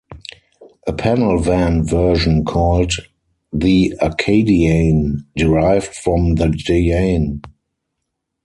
[0.87, 2.93] A panel van version called
[3.53, 7.43] the Acadiane derived from the Dyane.